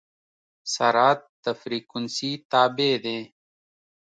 [0.73, 3.19] سرعت د فریکونسي تابع دی.